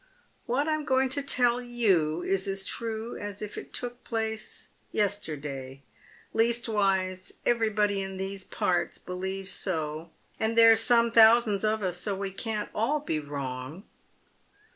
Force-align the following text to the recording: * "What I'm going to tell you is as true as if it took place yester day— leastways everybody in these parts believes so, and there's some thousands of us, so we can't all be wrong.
* 0.27 0.35
"What 0.47 0.67
I'm 0.67 0.83
going 0.83 1.11
to 1.11 1.21
tell 1.21 1.61
you 1.61 2.23
is 2.23 2.47
as 2.47 2.65
true 2.65 3.15
as 3.17 3.39
if 3.39 3.55
it 3.55 3.71
took 3.71 4.03
place 4.03 4.69
yester 4.91 5.37
day— 5.37 5.83
leastways 6.35 7.33
everybody 7.45 8.01
in 8.01 8.17
these 8.17 8.43
parts 8.43 8.97
believes 8.97 9.51
so, 9.51 10.09
and 10.39 10.57
there's 10.57 10.79
some 10.79 11.11
thousands 11.11 11.63
of 11.63 11.83
us, 11.83 11.99
so 12.01 12.15
we 12.15 12.31
can't 12.31 12.71
all 12.73 12.99
be 12.99 13.19
wrong. 13.19 13.83